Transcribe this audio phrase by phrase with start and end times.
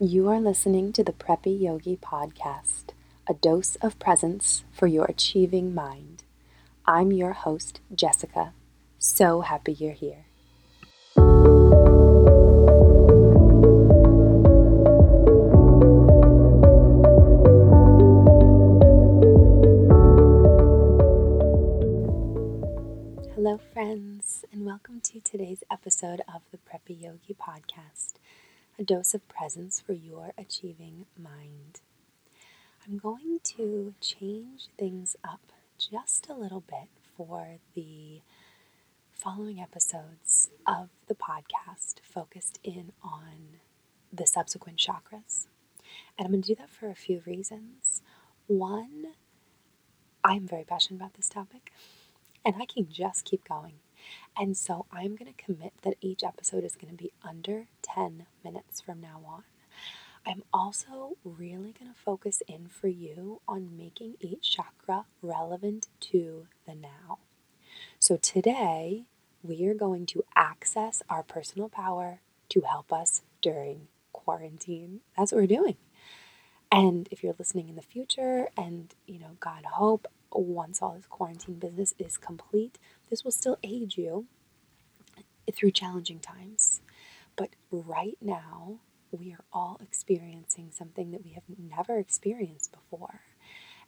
[0.00, 2.90] You are listening to the Preppy Yogi Podcast,
[3.28, 6.22] a dose of presence for your achieving mind.
[6.86, 8.52] I'm your host, Jessica.
[9.00, 10.26] So happy you're here.
[23.34, 28.14] Hello, friends, and welcome to today's episode of the Preppy Yogi Podcast
[28.77, 31.82] a dose of presence for your achieving mind.
[32.86, 38.22] I'm going to change things up just a little bit for the
[39.12, 43.58] following episodes of the podcast focused in on
[44.10, 45.48] the subsequent chakras.
[46.16, 48.00] And I'm going to do that for a few reasons.
[48.46, 49.08] One,
[50.24, 51.72] I'm very passionate about this topic,
[52.42, 53.74] and I can just keep going.
[54.38, 58.26] And so I'm going to commit that each episode is going to be under 10
[58.44, 59.42] minutes from now on.
[60.24, 66.46] I'm also really going to focus in for you on making each chakra relevant to
[66.66, 67.18] the now.
[67.98, 69.06] So today,
[69.42, 72.20] we are going to access our personal power
[72.50, 75.00] to help us during quarantine.
[75.16, 75.76] That's what we're doing.
[76.70, 81.06] And if you're listening in the future and, you know, God hope once all this
[81.06, 82.78] quarantine business is complete,
[83.10, 84.26] this will still aid you
[85.52, 86.80] through challenging times.
[87.36, 93.20] But right now, we are all experiencing something that we have never experienced before.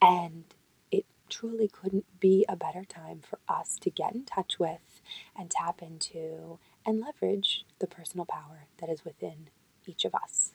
[0.00, 0.44] And
[0.90, 5.00] it truly couldn't be a better time for us to get in touch with
[5.36, 9.48] and tap into and leverage the personal power that is within
[9.86, 10.52] each of us.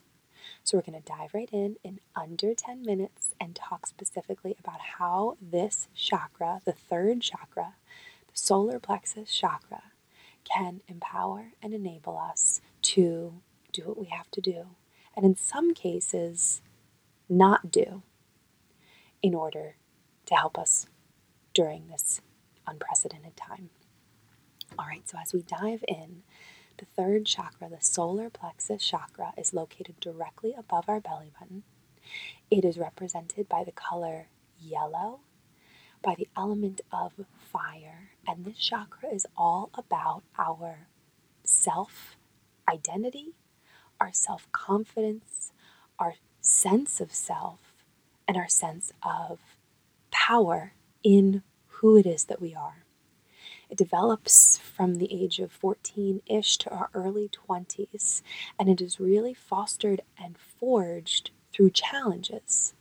[0.64, 4.80] So, we're going to dive right in in under 10 minutes and talk specifically about
[4.98, 7.74] how this chakra, the third chakra,
[8.40, 9.82] solar plexus chakra,
[10.44, 13.34] can empower and enable us to
[13.72, 14.68] do what we have to do.
[15.16, 16.62] And in some cases,
[17.28, 18.02] not do
[19.22, 19.76] in order
[20.26, 20.86] to help us
[21.52, 22.20] during this
[22.66, 23.70] unprecedented time.
[24.78, 26.22] All right, so as we dive in,
[26.78, 31.64] the third chakra, the solar plexus chakra, is located directly above our belly button.
[32.50, 35.20] It is represented by the color yellow,
[36.02, 37.12] by the element of
[37.52, 40.86] fire, and this chakra is all about our
[41.44, 42.16] self
[42.68, 43.34] identity,
[44.00, 45.52] our self confidence,
[45.98, 47.60] our sense of self,
[48.26, 49.38] and our sense of
[50.10, 50.72] power
[51.02, 52.84] in who it is that we are.
[53.68, 58.22] It develops from the age of 14 ish to our early 20s,
[58.58, 62.74] and it is really fostered and forged through challenges.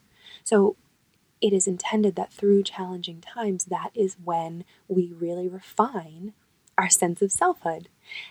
[0.43, 0.75] So,
[1.41, 6.33] it is intended that through challenging times, that is when we really refine
[6.77, 7.89] our sense of selfhood.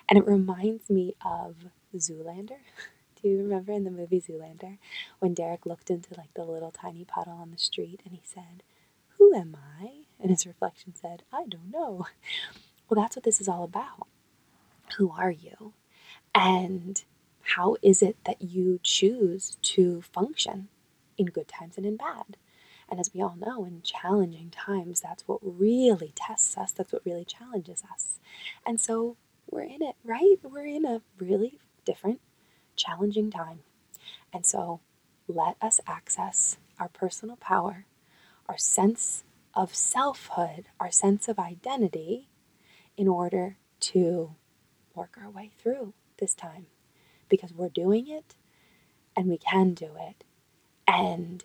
[0.09, 1.57] And it reminds me of
[1.97, 2.59] Zoolander.
[3.23, 4.79] Do you remember in the movie Zoolander
[5.19, 8.63] when Derek looked into like the little tiny puddle on the street and he said,
[9.17, 10.05] Who am I?
[10.21, 12.07] And his reflection said, I don't know.
[12.89, 14.07] Well, that's what this is all about.
[14.97, 15.75] Who are you?
[16.35, 17.03] And
[17.43, 20.69] how is it that you choose to function
[21.19, 22.37] in good times and in bad?
[22.91, 27.05] And as we all know, in challenging times, that's what really tests us, that's what
[27.05, 28.19] really challenges us.
[28.67, 29.17] And so
[29.51, 30.37] we're in it, right?
[30.43, 32.21] We're in a really different,
[32.77, 33.61] challenging time.
[34.33, 34.81] And so
[35.27, 37.85] let us access our personal power,
[38.49, 39.25] our sense
[39.55, 42.29] of selfhood, our sense of identity,
[42.97, 44.35] in order to
[44.95, 46.67] work our way through this time.
[47.29, 48.35] Because we're doing it
[49.15, 50.25] and we can do it.
[50.87, 51.45] And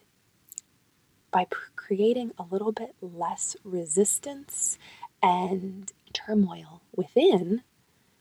[1.33, 4.77] by creating a little bit less resistance
[5.21, 7.63] and turmoil within,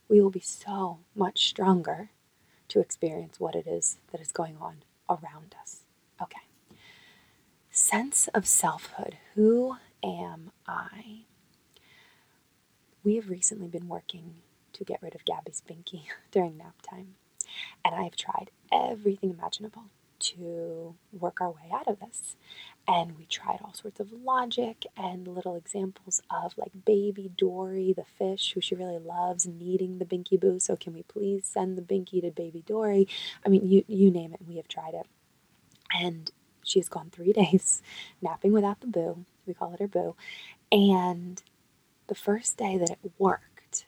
[0.09, 2.11] we will be so much stronger
[2.69, 5.83] to experience what it is that is going on around us.
[6.21, 6.41] Okay
[7.73, 9.17] sense of selfhood.
[9.35, 11.25] Who am I?
[13.03, 14.35] We have recently been working
[14.75, 17.15] to get rid of Gabby's binky during nap time,
[17.85, 19.85] and I have tried everything imaginable
[20.23, 22.37] to work our way out of this.
[22.89, 28.05] And we tried all sorts of logic and little examples of like baby Dory, the
[28.05, 30.59] fish, who she really loves, needing the Binky Boo.
[30.59, 33.07] So can we please send the Binky to baby Dory?
[33.47, 35.07] I mean, you you name it, we have tried it.
[35.95, 36.31] And
[36.65, 37.83] she has gone three days
[38.21, 39.25] napping without the boo.
[39.47, 40.17] We call it her boo.
[40.71, 41.43] And
[42.09, 43.87] the first day that it worked,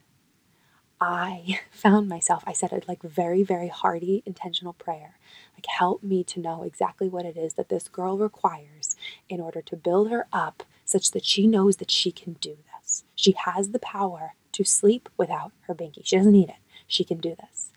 [1.00, 5.18] I found myself, I said a like very, very hearty, intentional prayer.
[5.64, 8.96] Like, help me to know exactly what it is that this girl requires
[9.28, 13.04] in order to build her up such that she knows that she can do this.
[13.14, 16.04] She has the power to sleep without her binky.
[16.04, 16.56] She doesn't need it.
[16.86, 17.70] She can do this.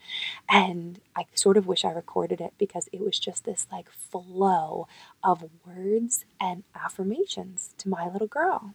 [0.49, 4.87] And I sort of wish I recorded it because it was just this like flow
[5.23, 8.73] of words and affirmations to my little girl.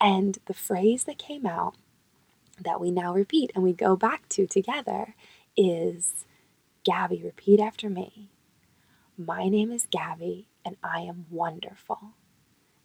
[0.00, 1.74] And the phrase that came out
[2.58, 5.14] that we now repeat and we go back to together
[5.56, 6.24] is
[6.84, 8.30] Gabby, repeat after me.
[9.18, 12.14] My name is Gabby and I am wonderful.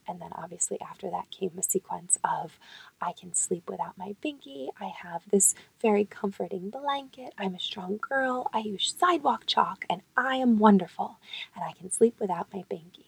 [0.08, 2.60] And then obviously after that came a sequence of
[3.02, 4.70] I can sleep without my binky.
[4.80, 7.34] I have this very comforting blanket.
[7.38, 8.50] I'm a strong girl.
[8.54, 11.20] I use sidewalk chalk and I am wonderful.
[11.56, 13.08] And I can sleep without my binky.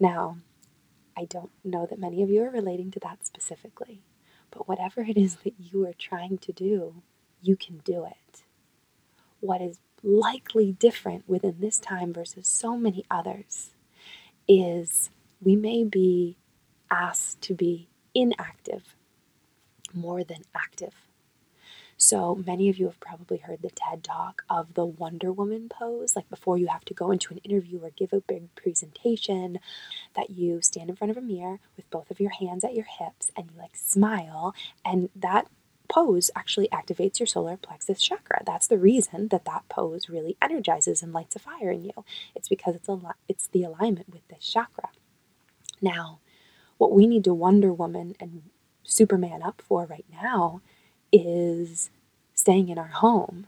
[0.00, 0.38] Now,
[1.16, 4.02] I don't know that many of you are relating to that specifically,
[4.50, 7.02] but whatever it is that you are trying to do,
[7.42, 8.41] you can do it.
[9.42, 13.70] What is likely different within this time versus so many others
[14.46, 15.10] is
[15.40, 16.36] we may be
[16.92, 18.94] asked to be inactive
[19.92, 20.94] more than active.
[21.96, 26.14] So many of you have probably heard the TED talk of the Wonder Woman pose,
[26.14, 29.58] like before you have to go into an interview or give a big presentation,
[30.14, 32.86] that you stand in front of a mirror with both of your hands at your
[32.98, 34.54] hips and you like smile,
[34.84, 35.48] and that
[35.92, 38.42] pose actually activates your solar plexus chakra.
[38.46, 42.04] That's the reason that that pose really energizes and lights a fire in you.
[42.34, 42.98] It's because it's a
[43.28, 44.88] it's the alignment with this chakra.
[45.82, 46.20] Now,
[46.78, 48.44] what we need to Wonder Woman and
[48.84, 50.62] Superman up for right now
[51.12, 51.90] is
[52.32, 53.46] staying in our home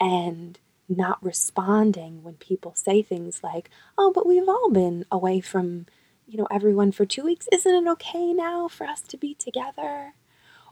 [0.00, 3.68] and not responding when people say things like,
[3.98, 5.84] "Oh, but we've all been away from,
[6.26, 7.46] you know, everyone for 2 weeks.
[7.52, 10.14] Isn't it okay now for us to be together?"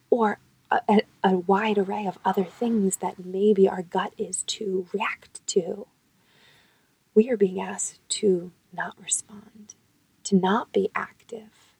[0.08, 0.38] Or
[0.71, 5.87] a, a wide array of other things that maybe our gut is to react to.
[7.15, 9.75] We are being asked to not respond
[10.27, 11.77] to not be active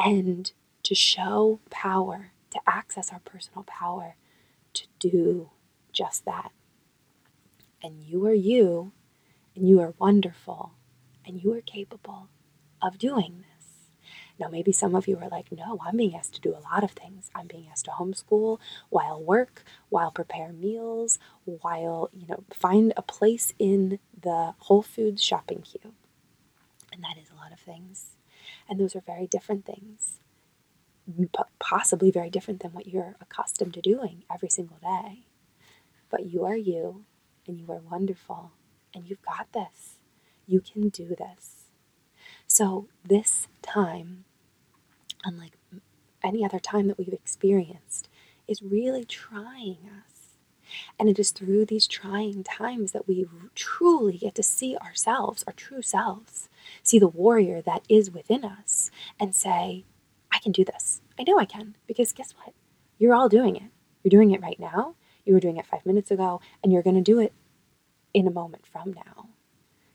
[0.00, 0.50] and
[0.82, 4.16] to show power, to access our personal power,
[4.72, 5.50] to do
[5.92, 6.50] just that.
[7.80, 8.90] And you are you,
[9.54, 10.72] and you are wonderful,
[11.24, 12.28] and you are capable
[12.82, 13.53] of doing this.
[14.38, 16.82] Now, maybe some of you are like, no, I'm being asked to do a lot
[16.82, 17.30] of things.
[17.34, 18.58] I'm being asked to homeschool
[18.90, 25.22] while work, while prepare meals, while, you know, find a place in the Whole Foods
[25.22, 25.94] shopping queue.
[26.92, 28.16] And that is a lot of things.
[28.68, 30.18] And those are very different things,
[31.60, 35.26] possibly very different than what you're accustomed to doing every single day.
[36.10, 37.04] But you are you,
[37.46, 38.52] and you are wonderful,
[38.94, 39.98] and you've got this.
[40.46, 41.63] You can do this.
[42.46, 44.24] So, this time,
[45.24, 45.52] unlike
[46.22, 48.08] any other time that we've experienced,
[48.46, 50.14] is really trying us.
[50.98, 55.52] And it is through these trying times that we truly get to see ourselves, our
[55.52, 56.48] true selves,
[56.82, 58.90] see the warrior that is within us,
[59.20, 59.84] and say,
[60.32, 61.00] I can do this.
[61.18, 61.76] I know I can.
[61.86, 62.54] Because guess what?
[62.98, 63.70] You're all doing it.
[64.02, 64.94] You're doing it right now.
[65.24, 67.32] You were doing it five minutes ago, and you're going to do it
[68.12, 69.28] in a moment from now.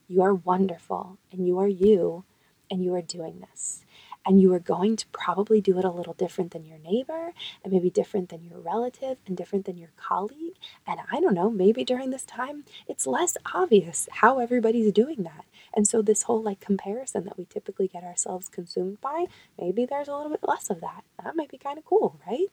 [0.08, 2.26] You are wonderful, and you are you,
[2.70, 3.84] and you are doing this
[4.26, 7.34] and you are going to probably do it a little different than your neighbor
[7.64, 10.56] and maybe different than your relative and different than your colleague.
[10.86, 15.46] And I don't know, maybe during this time it's less obvious how everybody's doing that.
[15.74, 19.26] And so, this whole like comparison that we typically get ourselves consumed by,
[19.60, 21.04] maybe there's a little bit less of that.
[21.24, 22.48] That might be kind of cool, right?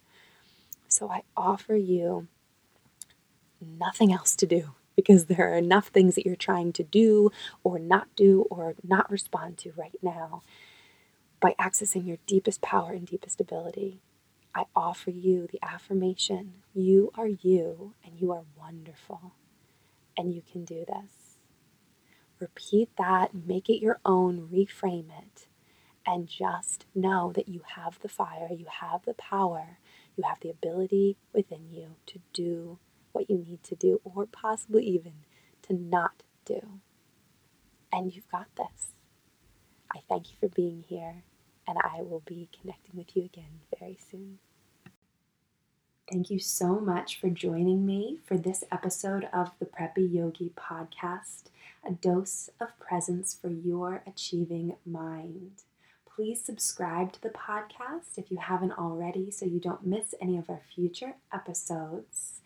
[0.88, 2.28] So, I offer you
[3.60, 7.30] nothing else to do because there are enough things that you're trying to do
[7.62, 10.42] or not do or not respond to right now
[11.40, 14.00] by accessing your deepest power and deepest ability,
[14.54, 19.34] I offer you the affirmation you are you and you are wonderful
[20.16, 21.38] and you can do this.
[22.40, 25.46] Repeat that, make it your own, reframe it,
[26.06, 29.78] and just know that you have the fire, you have the power,
[30.16, 32.78] you have the ability within you to do
[33.16, 35.14] what you need to do, or possibly even
[35.62, 36.80] to not do.
[37.90, 38.92] And you've got this.
[39.90, 41.22] I thank you for being here,
[41.66, 44.38] and I will be connecting with you again very soon.
[46.12, 51.44] Thank you so much for joining me for this episode of the Preppy Yogi podcast,
[51.88, 55.62] a dose of presence for your achieving mind.
[56.16, 60.48] Please subscribe to the podcast if you haven't already so you don't miss any of
[60.48, 62.40] our future episodes.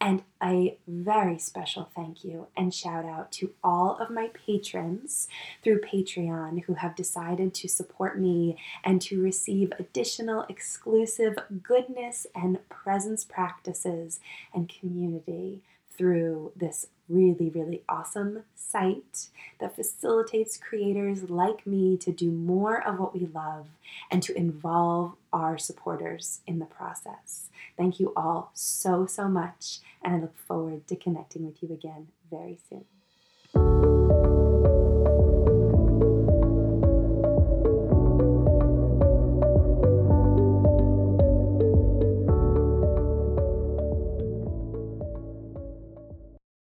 [0.00, 5.26] And a very special thank you and shout out to all of my patrons
[5.64, 12.60] through Patreon who have decided to support me and to receive additional exclusive goodness and
[12.68, 14.20] presence practices
[14.54, 15.62] and community
[15.96, 19.28] through this really, really awesome site
[19.60, 23.68] that facilitates creators like me to do more of what we love
[24.10, 27.48] and to involve our supporters in the process.
[27.76, 32.08] Thank you all so, so much, and I look forward to connecting with you again
[32.30, 33.95] very soon.